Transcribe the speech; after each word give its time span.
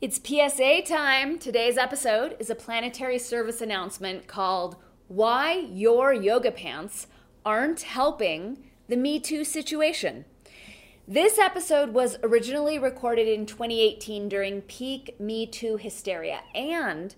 It's 0.00 0.20
PSA 0.24 0.82
time. 0.82 1.40
Today's 1.40 1.76
episode 1.76 2.36
is 2.38 2.50
a 2.50 2.54
planetary 2.54 3.18
service 3.18 3.60
announcement 3.60 4.28
called 4.28 4.76
Why 5.08 5.66
Your 5.72 6.12
Yoga 6.12 6.52
Pants 6.52 7.08
Aren't 7.44 7.82
Helping 7.82 8.58
the 8.86 8.96
Me 8.96 9.18
Too 9.18 9.42
Situation. 9.42 10.24
This 11.08 11.36
episode 11.36 11.94
was 11.94 12.16
originally 12.22 12.78
recorded 12.78 13.26
in 13.26 13.44
2018 13.44 14.28
during 14.28 14.60
peak 14.62 15.18
Me 15.18 15.48
Too 15.48 15.78
hysteria, 15.78 16.42
and 16.54 17.16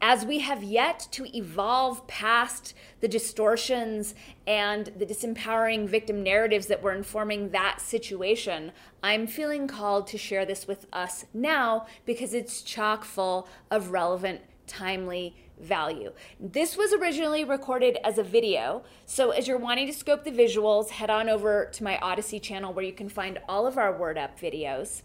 as 0.00 0.24
we 0.24 0.38
have 0.38 0.62
yet 0.62 1.08
to 1.12 1.36
evolve 1.36 2.06
past 2.06 2.74
the 3.00 3.08
distortions 3.08 4.14
and 4.46 4.86
the 4.96 5.06
disempowering 5.06 5.86
victim 5.86 6.22
narratives 6.22 6.66
that 6.66 6.82
were 6.82 6.92
informing 6.92 7.50
that 7.50 7.80
situation, 7.80 8.72
I'm 9.02 9.26
feeling 9.26 9.68
called 9.68 10.06
to 10.08 10.18
share 10.18 10.46
this 10.46 10.66
with 10.66 10.86
us 10.92 11.26
now 11.34 11.86
because 12.06 12.32
it's 12.32 12.62
chock 12.62 13.04
full 13.04 13.46
of 13.70 13.90
relevant, 13.90 14.40
timely 14.66 15.36
value. 15.60 16.12
This 16.38 16.76
was 16.76 16.94
originally 16.94 17.44
recorded 17.44 17.98
as 18.02 18.16
a 18.16 18.22
video, 18.22 18.82
so 19.04 19.30
as 19.30 19.46
you're 19.46 19.58
wanting 19.58 19.86
to 19.86 19.92
scope 19.92 20.24
the 20.24 20.30
visuals, 20.30 20.90
head 20.90 21.10
on 21.10 21.28
over 21.28 21.66
to 21.72 21.84
my 21.84 21.98
Odysee 21.98 22.40
channel 22.40 22.72
where 22.72 22.84
you 22.84 22.92
can 22.92 23.10
find 23.10 23.38
all 23.48 23.66
of 23.66 23.76
our 23.76 23.96
Word 23.96 24.16
Up 24.16 24.40
videos. 24.40 25.02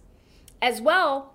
As 0.62 0.82
well, 0.82 1.35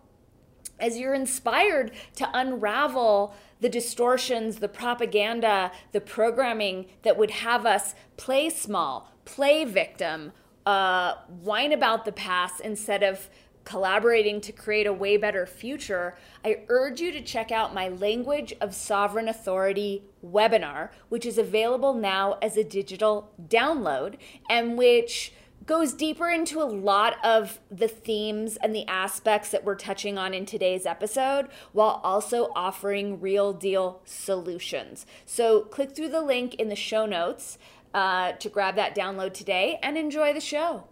as 0.80 0.98
you're 0.98 1.14
inspired 1.14 1.92
to 2.16 2.28
unravel 2.32 3.34
the 3.60 3.68
distortions, 3.68 4.56
the 4.56 4.68
propaganda, 4.68 5.70
the 5.92 6.00
programming 6.00 6.86
that 7.02 7.16
would 7.16 7.30
have 7.30 7.66
us 7.66 7.94
play 8.16 8.48
small, 8.48 9.12
play 9.24 9.64
victim, 9.64 10.32
uh, 10.66 11.14
whine 11.42 11.72
about 11.72 12.04
the 12.04 12.12
past 12.12 12.60
instead 12.60 13.02
of 13.02 13.28
collaborating 13.64 14.40
to 14.40 14.52
create 14.52 14.86
a 14.86 14.92
way 14.92 15.16
better 15.16 15.46
future, 15.46 16.16
I 16.44 16.62
urge 16.68 17.00
you 17.00 17.12
to 17.12 17.20
check 17.20 17.52
out 17.52 17.74
my 17.74 17.88
Language 17.88 18.54
of 18.60 18.74
Sovereign 18.74 19.28
Authority 19.28 20.02
webinar, 20.24 20.90
which 21.08 21.26
is 21.26 21.38
available 21.38 21.94
now 21.94 22.38
as 22.42 22.56
a 22.56 22.64
digital 22.64 23.30
download 23.48 24.16
and 24.48 24.76
which 24.76 25.32
goes 25.66 25.92
deeper 25.92 26.28
into 26.28 26.60
a 26.60 26.64
lot 26.64 27.16
of 27.24 27.60
the 27.70 27.88
themes 27.88 28.56
and 28.56 28.74
the 28.74 28.86
aspects 28.86 29.50
that 29.50 29.64
we're 29.64 29.76
touching 29.76 30.18
on 30.18 30.34
in 30.34 30.46
today's 30.46 30.86
episode 30.86 31.48
while 31.72 32.00
also 32.02 32.50
offering 32.56 33.20
real 33.20 33.52
deal 33.52 34.00
solutions. 34.04 35.06
So 35.26 35.62
click 35.62 35.94
through 35.94 36.08
the 36.08 36.22
link 36.22 36.54
in 36.54 36.68
the 36.68 36.76
show 36.76 37.06
notes 37.06 37.58
uh, 37.92 38.32
to 38.32 38.48
grab 38.48 38.76
that 38.76 38.94
download 38.94 39.34
today 39.34 39.78
and 39.82 39.98
enjoy 39.98 40.32
the 40.32 40.40
show. 40.40 40.84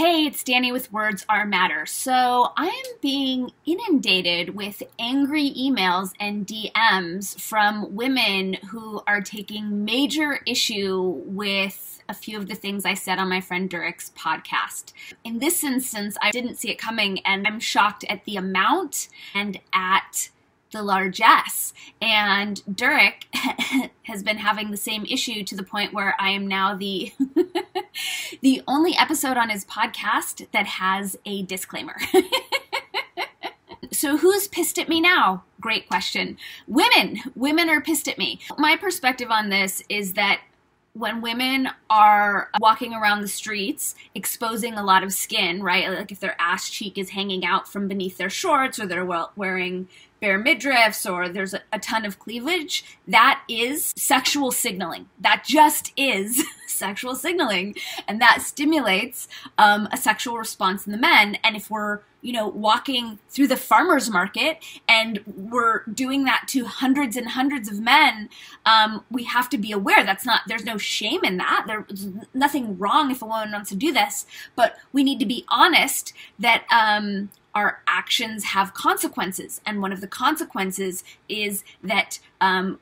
Hey, 0.00 0.24
it's 0.24 0.42
Danny 0.42 0.72
with 0.72 0.90
Words 0.90 1.26
Are 1.28 1.44
Matter. 1.44 1.84
So 1.84 2.54
I 2.56 2.68
am 2.68 2.96
being 3.02 3.52
inundated 3.66 4.56
with 4.56 4.82
angry 4.98 5.50
emails 5.50 6.12
and 6.18 6.46
DMs 6.46 7.38
from 7.38 7.94
women 7.94 8.54
who 8.70 9.02
are 9.06 9.20
taking 9.20 9.84
major 9.84 10.40
issue 10.46 11.02
with 11.26 12.02
a 12.08 12.14
few 12.14 12.38
of 12.38 12.48
the 12.48 12.54
things 12.54 12.86
I 12.86 12.94
said 12.94 13.18
on 13.18 13.28
my 13.28 13.42
friend 13.42 13.68
Durek's 13.68 14.08
podcast. 14.16 14.94
In 15.22 15.38
this 15.38 15.62
instance, 15.62 16.16
I 16.22 16.30
didn't 16.30 16.56
see 16.56 16.70
it 16.70 16.78
coming 16.78 17.18
and 17.26 17.46
I'm 17.46 17.60
shocked 17.60 18.06
at 18.08 18.24
the 18.24 18.36
amount 18.36 19.08
and 19.34 19.60
at 19.74 20.30
the 20.72 20.82
largesse. 20.82 21.74
And 22.00 22.62
Durek 22.70 23.24
has 24.04 24.22
been 24.22 24.38
having 24.38 24.70
the 24.70 24.76
same 24.76 25.04
issue 25.04 25.44
to 25.44 25.56
the 25.56 25.62
point 25.62 25.92
where 25.92 26.14
I 26.18 26.30
am 26.30 26.46
now 26.46 26.74
the 26.74 27.12
the 28.40 28.62
only 28.66 28.96
episode 28.96 29.36
on 29.36 29.50
his 29.50 29.64
podcast 29.64 30.46
that 30.52 30.66
has 30.66 31.16
a 31.24 31.42
disclaimer. 31.42 31.96
so 33.92 34.16
who's 34.16 34.48
pissed 34.48 34.78
at 34.78 34.88
me 34.88 35.00
now? 35.00 35.44
Great 35.60 35.88
question. 35.88 36.36
Women. 36.66 37.20
Women 37.34 37.68
are 37.68 37.80
pissed 37.80 38.08
at 38.08 38.18
me. 38.18 38.40
My 38.58 38.76
perspective 38.76 39.30
on 39.30 39.50
this 39.50 39.82
is 39.88 40.14
that 40.14 40.40
when 40.92 41.20
women 41.20 41.68
are 41.88 42.50
walking 42.58 42.94
around 42.94 43.20
the 43.20 43.28
streets 43.28 43.94
exposing 44.14 44.74
a 44.74 44.82
lot 44.82 45.04
of 45.04 45.12
skin, 45.12 45.62
right? 45.62 45.88
Like 45.88 46.10
if 46.10 46.20
their 46.20 46.34
ass 46.40 46.68
cheek 46.68 46.98
is 46.98 47.10
hanging 47.10 47.44
out 47.44 47.68
from 47.68 47.86
beneath 47.86 48.18
their 48.18 48.30
shorts 48.30 48.80
or 48.80 48.86
they're 48.86 49.06
wearing 49.36 49.88
bare 50.20 50.38
midriffs 50.38 51.10
or 51.10 51.28
there's 51.28 51.54
a, 51.54 51.62
a, 51.72 51.78
ton 51.78 52.04
of 52.04 52.18
cleavage, 52.18 52.84
that 53.08 53.42
is 53.48 53.92
sexual 53.96 54.52
signaling. 54.52 55.08
That 55.18 55.44
just 55.46 55.92
is 55.96 56.44
sexual 56.66 57.14
signaling. 57.14 57.74
And 58.06 58.20
that 58.20 58.42
stimulates 58.42 59.28
um, 59.58 59.88
a 59.92 59.96
sexual 59.96 60.36
response 60.36 60.86
in 60.86 60.92
the 60.92 60.98
men. 60.98 61.38
And 61.42 61.56
if 61.56 61.70
we're, 61.70 62.00
you 62.20 62.34
know, 62.34 62.48
walking 62.48 63.18
through 63.30 63.46
the 63.46 63.56
farmer's 63.56 64.10
market 64.10 64.58
and 64.86 65.20
we're 65.26 65.84
doing 65.86 66.24
that 66.24 66.44
to 66.48 66.66
hundreds 66.66 67.16
and 67.16 67.28
hundreds 67.28 67.70
of 67.70 67.80
men, 67.80 68.28
um, 68.66 69.04
we 69.10 69.24
have 69.24 69.48
to 69.50 69.58
be 69.58 69.72
aware 69.72 70.04
that's 70.04 70.26
not, 70.26 70.42
there's 70.46 70.64
no 70.64 70.76
shame 70.76 71.24
in 71.24 71.38
that. 71.38 71.64
There's 71.66 72.08
nothing 72.34 72.78
wrong 72.78 73.10
if 73.10 73.22
a 73.22 73.26
woman 73.26 73.52
wants 73.52 73.70
to 73.70 73.76
do 73.76 73.90
this, 73.90 74.26
but 74.54 74.76
we 74.92 75.02
need 75.02 75.18
to 75.20 75.26
be 75.26 75.46
honest 75.48 76.12
that, 76.38 76.64
um, 76.70 77.30
our 77.54 77.82
actions 77.86 78.44
have 78.44 78.74
consequences. 78.74 79.60
And 79.66 79.82
one 79.82 79.92
of 79.92 80.00
the 80.00 80.06
consequences 80.06 81.04
is 81.28 81.64
that 81.82 82.18
um, 82.40 82.78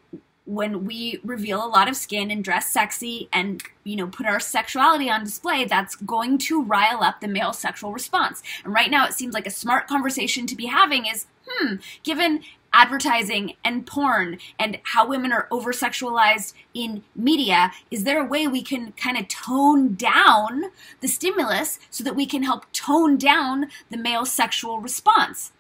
when 0.49 0.87
we 0.87 1.21
reveal 1.25 1.65
a 1.65 1.69
lot 1.69 1.89
of 1.89 1.97
skin 1.97 2.31
and 2.31 2.43
dress 2.43 2.71
sexy 2.71 3.29
and 3.34 3.62
you 3.84 3.97
know 3.97 4.06
put 4.06 4.25
our 4.25 4.41
sexuality 4.41 5.11
on 5.11 5.23
display 5.23 5.67
that's 5.67 5.95
going 5.97 6.39
to 6.39 6.62
rile 6.62 7.03
up 7.03 7.21
the 7.21 7.29
male 7.29 7.53
sexual 7.53 7.93
response 7.93 8.43
and 8.65 8.73
right 8.73 8.91
now 8.91 9.05
it 9.05 9.12
seems 9.12 9.34
like 9.34 9.47
a 9.47 9.51
smart 9.51 9.87
conversation 9.87 10.47
to 10.47 10.56
be 10.56 10.65
having 10.65 11.05
is 11.05 11.27
hmm 11.47 11.75
given 12.03 12.41
advertising 12.73 13.55
and 13.65 13.87
porn 13.87 14.39
and 14.59 14.79
how 14.83 15.06
women 15.06 15.33
are 15.33 15.49
over 15.51 15.73
sexualized 15.73 16.53
in 16.75 17.03
media, 17.15 17.73
is 17.91 18.05
there 18.05 18.21
a 18.21 18.27
way 18.27 18.47
we 18.47 18.62
can 18.62 18.93
kind 18.93 19.17
of 19.17 19.29
tone 19.29 19.95
down 19.95 20.65
the 21.01 21.09
stimulus 21.09 21.79
so 21.91 22.05
that 22.05 22.17
we 22.17 22.27
can 22.27 22.43
help 22.43 22.71
tone 22.73 23.17
down 23.17 23.67
the 23.91 23.97
male 23.97 24.25
sexual 24.25 24.81
response? 24.81 25.53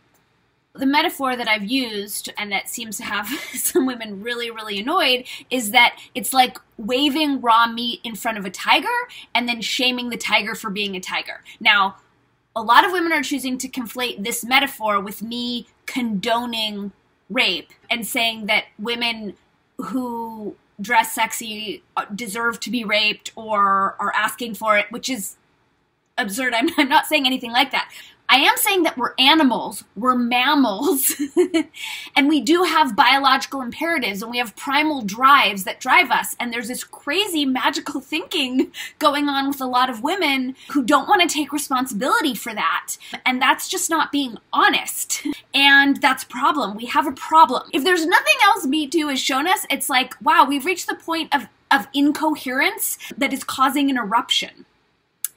The 0.74 0.86
metaphor 0.86 1.34
that 1.34 1.48
I've 1.48 1.64
used 1.64 2.30
and 2.38 2.52
that 2.52 2.68
seems 2.68 2.98
to 2.98 3.04
have 3.04 3.26
some 3.54 3.86
women 3.86 4.22
really, 4.22 4.50
really 4.50 4.78
annoyed 4.78 5.24
is 5.50 5.72
that 5.72 5.98
it's 6.14 6.32
like 6.32 6.58
waving 6.76 7.40
raw 7.40 7.66
meat 7.66 8.00
in 8.04 8.14
front 8.14 8.38
of 8.38 8.44
a 8.44 8.50
tiger 8.50 8.86
and 9.34 9.48
then 9.48 9.60
shaming 9.60 10.10
the 10.10 10.16
tiger 10.16 10.54
for 10.54 10.70
being 10.70 10.94
a 10.94 11.00
tiger. 11.00 11.42
Now, 11.58 11.96
a 12.54 12.62
lot 12.62 12.84
of 12.84 12.92
women 12.92 13.12
are 13.12 13.22
choosing 13.22 13.56
to 13.58 13.68
conflate 13.68 14.24
this 14.24 14.44
metaphor 14.44 15.00
with 15.00 15.22
me 15.22 15.66
condoning 15.86 16.92
rape 17.30 17.72
and 17.90 18.06
saying 18.06 18.46
that 18.46 18.64
women 18.78 19.34
who 19.78 20.56
dress 20.80 21.14
sexy 21.14 21.82
deserve 22.14 22.60
to 22.60 22.70
be 22.70 22.84
raped 22.84 23.32
or 23.36 23.96
are 23.98 24.12
asking 24.14 24.54
for 24.54 24.76
it, 24.78 24.86
which 24.90 25.08
is 25.08 25.36
absurd. 26.16 26.54
I'm, 26.54 26.68
I'm 26.76 26.88
not 26.88 27.06
saying 27.06 27.26
anything 27.26 27.52
like 27.52 27.70
that. 27.72 27.90
I 28.30 28.36
am 28.36 28.56
saying 28.58 28.82
that 28.82 28.98
we're 28.98 29.14
animals, 29.18 29.84
we're 29.96 30.14
mammals, 30.14 31.14
and 32.16 32.28
we 32.28 32.42
do 32.42 32.64
have 32.64 32.94
biological 32.94 33.62
imperatives 33.62 34.20
and 34.20 34.30
we 34.30 34.36
have 34.36 34.54
primal 34.54 35.00
drives 35.00 35.64
that 35.64 35.80
drive 35.80 36.10
us. 36.10 36.36
And 36.38 36.52
there's 36.52 36.68
this 36.68 36.84
crazy 36.84 37.46
magical 37.46 38.02
thinking 38.02 38.70
going 38.98 39.30
on 39.30 39.48
with 39.48 39.62
a 39.62 39.66
lot 39.66 39.88
of 39.88 40.02
women 40.02 40.56
who 40.72 40.84
don't 40.84 41.08
want 41.08 41.22
to 41.22 41.34
take 41.34 41.52
responsibility 41.52 42.34
for 42.34 42.52
that. 42.54 42.96
And 43.24 43.40
that's 43.40 43.66
just 43.66 43.88
not 43.88 44.12
being 44.12 44.36
honest. 44.52 45.26
And 45.54 45.96
that's 46.02 46.24
a 46.24 46.28
problem. 46.28 46.76
We 46.76 46.86
have 46.86 47.06
a 47.06 47.12
problem. 47.12 47.70
If 47.72 47.82
there's 47.82 48.04
nothing 48.04 48.36
else 48.44 48.66
Me 48.66 48.86
Too 48.86 49.08
has 49.08 49.20
shown 49.20 49.46
us, 49.48 49.64
it's 49.70 49.88
like, 49.88 50.14
wow, 50.20 50.44
we've 50.46 50.66
reached 50.66 50.86
the 50.86 50.96
point 50.96 51.34
of, 51.34 51.46
of 51.70 51.88
incoherence 51.94 52.98
that 53.16 53.32
is 53.32 53.42
causing 53.42 53.88
an 53.88 53.96
eruption. 53.96 54.66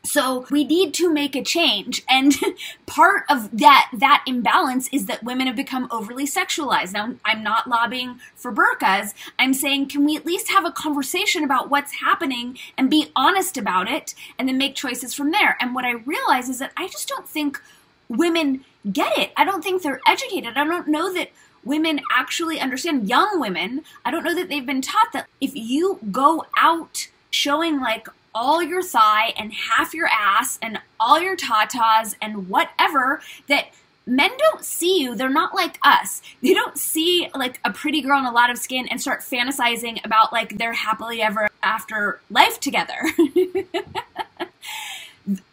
So 0.03 0.48
we 0.50 0.63
need 0.63 0.94
to 0.95 1.13
make 1.13 1.36
a 1.36 1.44
change. 1.44 2.03
And 2.09 2.33
part 2.86 3.24
of 3.30 3.57
that 3.57 3.92
that 3.94 4.24
imbalance 4.25 4.89
is 4.92 5.06
that 5.06 5.24
women 5.24 5.48
have 5.48 5.56
become 5.56 5.88
overly 5.92 6.25
sexualized. 6.25 6.94
Now 6.94 7.13
I'm 7.24 7.44
not 7.44 7.68
lobbying 7.69 8.19
for 8.36 8.51
burqas. 8.51 9.13
I'm 9.38 9.53
saying 9.53 9.89
can 9.89 10.03
we 10.06 10.18
at 10.18 10.25
least 10.25 10.50
have 10.50 10.65
a 10.65 10.71
conversation 10.71 11.44
about 11.44 11.69
what's 11.69 11.94
happening 11.94 12.57
and 12.77 12.89
be 12.89 13.12
honest 13.15 13.57
about 13.57 13.89
it 13.92 14.15
and 14.39 14.48
then 14.48 14.57
make 14.57 14.75
choices 14.75 15.13
from 15.13 15.31
there. 15.31 15.56
And 15.62 15.75
what 15.75 15.86
I 15.86 15.92
realize 15.92 16.50
is 16.50 16.59
that 16.59 16.74
I 16.75 16.88
just 16.88 17.07
don't 17.07 17.27
think 17.27 17.62
women 18.09 18.65
get 18.92 19.18
it. 19.18 19.31
I 19.38 19.45
don't 19.45 19.63
think 19.63 19.81
they're 19.81 20.01
educated. 20.07 20.57
I 20.57 20.63
don't 20.63 20.88
know 20.88 21.13
that 21.13 21.30
women 21.63 22.01
actually 22.15 22.59
understand 22.59 23.07
young 23.07 23.39
women. 23.39 23.83
I 24.04 24.12
don't 24.12 24.24
know 24.24 24.36
that 24.36 24.50
they've 24.50 24.65
been 24.65 24.81
taught 24.81 25.13
that 25.13 25.27
if 25.39 25.56
you 25.56 26.00
go 26.12 26.45
out 26.57 27.07
showing 27.30 27.80
like 27.80 28.07
all 28.33 28.62
your 28.62 28.81
thigh 28.81 29.33
and 29.38 29.54
half 29.54 29.94
your 29.94 30.07
ass 30.07 30.57
and 30.62 30.80
all 31.00 31.22
your 31.22 31.36
tatas 31.36 32.16
and 32.22 32.50
whatever 32.50 33.22
that 33.48 33.69
men 34.06 34.31
don't 34.38 34.63
see 34.63 35.01
you. 35.01 35.16
They're 35.16 35.30
not 35.30 35.54
like 35.54 35.78
us. 35.83 36.22
They 36.42 36.54
don't 36.54 36.78
see 36.78 37.30
like 37.36 37.60
a 37.63 37.72
pretty 37.72 38.01
girl 38.01 38.19
in 38.19 38.25
a 38.25 38.31
lot 38.31 38.50
of 38.50 38.57
skin 38.57 38.88
and 38.88 39.00
start 39.00 39.22
fantasizing 39.22 40.04
about 40.06 40.33
like 40.33 40.57
their 40.57 40.74
happily 40.74 41.22
ever 41.22 41.50
after 41.63 42.19
life 42.30 42.60
together. 42.60 43.01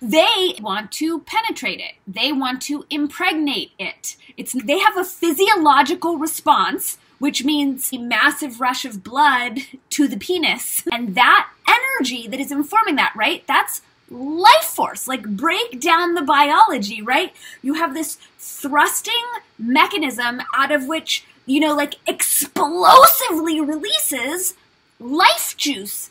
They 0.01 0.55
want 0.61 0.91
to 0.93 1.21
penetrate 1.21 1.81
it. 1.81 1.95
They 2.07 2.33
want 2.33 2.63
to 2.63 2.87
impregnate 2.91 3.73
it. 3.79 4.17
It's 4.37 4.53
they 4.53 4.79
have 4.79 4.97
a 4.97 5.05
physiological 5.05 6.17
response 6.17 6.99
which 7.19 7.45
means 7.45 7.93
a 7.93 7.99
massive 7.99 8.61
rush 8.61 8.85
of 8.85 9.03
blood 9.03 9.59
to 9.91 10.07
the 10.09 10.17
penis. 10.17 10.85
And 10.93 11.15
that 11.15 11.49
energy 11.69 12.29
that 12.29 12.41
is 12.41 12.53
informing 12.53 12.97
that, 12.97 13.13
right? 13.17 13.47
That's 13.47 13.83
life 14.11 14.65
force. 14.65 15.09
Like, 15.09 15.25
break 15.25 15.81
down 15.81 16.15
the 16.15 16.23
biology, 16.23 17.03
right? 17.03 17.33
You 17.63 17.75
have 17.75 17.95
this 17.95 18.19
thrusting 18.39 19.15
mechanism 19.59 20.41
out 20.57 20.71
of 20.71 20.87
which, 20.87 21.25
you 21.47 21.61
know, 21.61 21.75
like 21.75 21.97
explosively 22.07 23.61
releases 23.61 24.55
life 25.01 25.55
juice. 25.57 26.11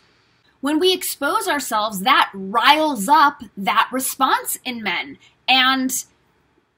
When 0.59 0.80
we 0.80 0.94
expose 0.94 1.48
ourselves, 1.48 2.01
that 2.01 2.30
riles 2.33 3.07
up 3.07 3.44
that 3.56 3.89
response 3.92 4.57
in 4.65 4.83
men. 4.83 5.18
And 5.48 6.04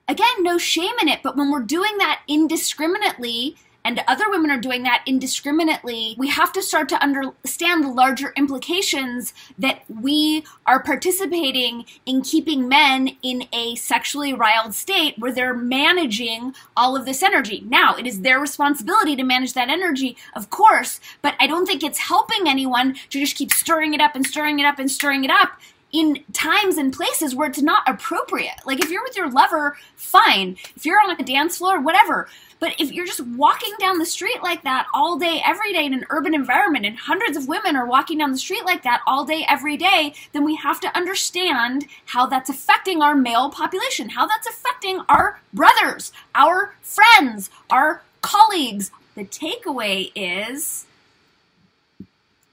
again, 0.08 0.44
no 0.44 0.58
shame 0.58 0.94
in 1.02 1.08
it, 1.08 1.22
but 1.24 1.36
when 1.38 1.50
we're 1.50 1.62
doing 1.62 1.98
that 1.98 2.22
indiscriminately, 2.28 3.56
and 3.90 4.04
other 4.08 4.30
women 4.30 4.52
are 4.52 4.60
doing 4.60 4.84
that 4.84 5.02
indiscriminately, 5.08 6.14
we 6.16 6.28
have 6.28 6.54
to 6.54 6.62
start 6.62 6.90
to 6.90 7.02
understand 7.02 7.84
the 7.84 7.90
larger 7.90 8.32
implications 8.38 9.34
that 9.58 9.82
we 9.90 10.46
are 10.68 10.84
participating 10.84 11.86
in 12.06 12.22
keeping 12.22 12.70
men 12.70 13.18
in 13.24 13.48
a 13.52 13.74
sexually 13.74 14.32
riled 14.32 14.76
state 14.76 15.18
where 15.18 15.32
they're 15.32 15.56
managing 15.56 16.54
all 16.78 16.96
of 16.96 17.08
this 17.08 17.24
energy. 17.24 17.64
Now, 17.66 17.96
it 17.96 18.06
is 18.06 18.22
their 18.22 18.40
responsibility 18.40 19.16
to 19.16 19.24
manage 19.24 19.54
that 19.54 19.70
energy, 19.70 20.16
of 20.36 20.52
course, 20.52 21.00
but 21.24 21.34
I 21.40 21.48
don't 21.48 21.66
think 21.66 21.82
it's 21.82 21.98
helping 21.98 22.48
anyone 22.48 22.94
to 22.94 23.20
just 23.20 23.36
keep 23.36 23.52
stirring 23.52 23.96
it 23.96 24.02
up 24.02 24.16
and 24.16 24.24
stirring 24.24 24.60
it 24.60 24.68
up 24.68 24.78
and 24.78 24.92
stirring 24.92 25.24
it 25.24 25.32
up 25.32 25.60
in 25.92 26.24
times 26.34 26.78
and 26.78 26.94
places 26.94 27.34
where 27.34 27.50
it's 27.50 27.62
not 27.62 27.88
appropriate. 27.88 28.56
Like 28.66 28.80
if 28.80 28.90
you're 28.90 29.04
with 29.04 29.18
your 29.18 29.30
lover, 29.30 29.78
fine. 29.96 30.58
If 30.76 30.86
you're 30.86 31.02
on 31.02 31.12
a 31.12 31.24
dance 31.24 31.58
floor, 31.58 31.82
whatever. 31.82 32.28
But 32.60 32.76
if 32.80 32.92
you're 32.92 33.06
just 33.06 33.22
walking 33.22 33.74
down 33.80 34.00
the 34.00 34.06
street 34.06 34.44
like 34.44 34.64
that 34.64 34.86
all 34.94 35.18
day, 35.18 35.42
every 35.46 35.72
day 35.72 35.86
in 35.86 35.94
an 35.94 36.06
urban 36.10 36.34
environment, 36.34 36.86
and 36.86 36.98
hundreds 36.98 37.38
of 37.38 37.48
women 37.48 37.76
are 37.76 37.86
walking 37.86 38.18
down 38.18 38.32
the 38.32 38.38
street 38.38 38.66
like 38.66 38.84
that 38.84 39.02
all 39.08 39.26
day, 39.26 39.46
every 39.48 39.78
day, 39.78 40.14
then 40.34 40.44
we 40.44 40.56
have 40.58 40.80
to 40.82 40.96
understand 40.96 41.86
how 42.06 42.26
that's 42.26 42.50
affecting 42.50 43.02
our 43.02 43.16
male 43.16 43.50
population, 43.50 44.10
how 44.10 44.28
that's 44.28 44.48
affecting 44.48 45.00
our 45.08 45.40
brothers, 45.54 46.12
our 46.36 46.76
friends, 46.82 47.50
our 47.70 48.02
colleagues. 48.22 48.92
The 49.16 49.26
takeaway 49.26 50.12
is 50.16 50.86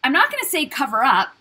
I'm 0.04 0.12
not 0.12 0.30
going 0.30 0.42
to 0.42 0.48
say 0.48 0.66
cover 0.66 1.02
up 1.02 1.34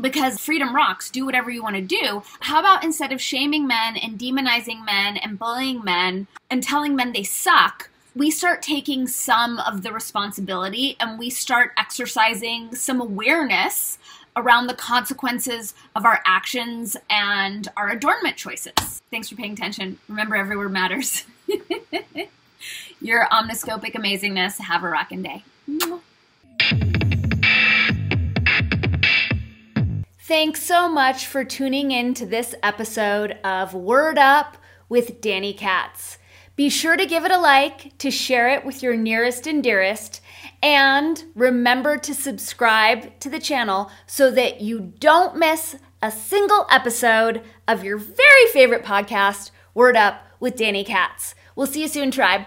because 0.00 0.38
freedom 0.38 0.74
rocks, 0.74 1.10
do 1.10 1.24
whatever 1.24 1.50
you 1.50 1.62
want 1.62 1.76
to 1.76 1.82
do. 1.82 2.22
How 2.40 2.60
about 2.60 2.84
instead 2.84 3.12
of 3.12 3.20
shaming 3.20 3.66
men 3.66 3.96
and 3.96 4.18
demonizing 4.18 4.84
men 4.84 5.16
and 5.16 5.38
bullying 5.38 5.84
men 5.84 6.26
and 6.50 6.62
telling 6.62 6.96
men 6.96 7.12
they 7.12 7.22
suck, 7.22 7.90
we 8.16 8.30
start 8.30 8.62
taking 8.62 9.06
some 9.06 9.58
of 9.58 9.82
the 9.82 9.92
responsibility 9.92 10.96
and 11.00 11.18
we 11.18 11.30
start 11.30 11.72
exercising 11.76 12.74
some 12.74 13.00
awareness 13.00 13.98
around 14.36 14.66
the 14.66 14.74
consequences 14.74 15.74
of 15.94 16.04
our 16.04 16.20
actions 16.24 16.96
and 17.08 17.68
our 17.76 17.90
adornment 17.90 18.36
choices. 18.36 19.02
Thanks 19.10 19.28
for 19.28 19.36
paying 19.36 19.52
attention. 19.52 19.98
Remember, 20.08 20.36
every 20.36 20.56
word 20.56 20.72
matters. 20.72 21.24
Your 23.00 23.26
omniscopic 23.26 23.92
amazingness. 23.92 24.58
Have 24.58 24.82
a 24.82 24.88
rockin' 24.88 25.22
day. 25.22 25.44
Thanks 30.34 30.64
so 30.64 30.88
much 30.88 31.28
for 31.28 31.44
tuning 31.44 31.92
in 31.92 32.12
to 32.14 32.26
this 32.26 32.56
episode 32.60 33.38
of 33.44 33.72
Word 33.72 34.18
Up 34.18 34.56
with 34.88 35.20
Danny 35.20 35.52
Katz. 35.52 36.18
Be 36.56 36.68
sure 36.68 36.96
to 36.96 37.06
give 37.06 37.24
it 37.24 37.30
a 37.30 37.38
like, 37.38 37.96
to 37.98 38.10
share 38.10 38.48
it 38.48 38.64
with 38.64 38.82
your 38.82 38.96
nearest 38.96 39.46
and 39.46 39.62
dearest, 39.62 40.20
and 40.60 41.22
remember 41.36 41.96
to 41.98 42.12
subscribe 42.12 43.16
to 43.20 43.30
the 43.30 43.38
channel 43.38 43.92
so 44.08 44.28
that 44.32 44.60
you 44.60 44.92
don't 44.98 45.38
miss 45.38 45.76
a 46.02 46.10
single 46.10 46.66
episode 46.68 47.40
of 47.68 47.84
your 47.84 47.96
very 47.96 48.46
favorite 48.52 48.82
podcast, 48.82 49.52
Word 49.72 49.96
Up 49.96 50.20
with 50.40 50.56
Danny 50.56 50.82
Katz. 50.82 51.36
We'll 51.54 51.68
see 51.68 51.82
you 51.82 51.88
soon, 51.88 52.10
tribe. 52.10 52.44